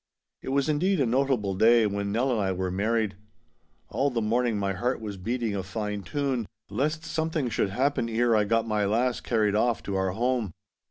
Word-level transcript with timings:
It 0.41 0.49
was, 0.49 0.67
indeed, 0.67 0.99
a 0.99 1.05
notable 1.05 1.53
day 1.53 1.85
when 1.85 2.11
Nell 2.11 2.31
and 2.31 2.39
I 2.39 2.51
were 2.53 2.71
married. 2.71 3.17
All 3.89 4.09
the 4.09 4.19
morning 4.19 4.57
my 4.57 4.73
heart 4.73 4.99
was 4.99 5.15
beating 5.15 5.55
a 5.55 5.61
fine 5.61 6.01
tune, 6.01 6.47
lest 6.71 7.05
something 7.05 7.49
should 7.51 7.69
happen 7.69 8.09
ere 8.09 8.35
I 8.35 8.45
got 8.45 8.67
my 8.67 8.83
lass 8.85 9.19
carried 9.21 9.53
off 9.53 9.83
to 9.83 9.93
our 9.93 10.09
home. 10.13 10.53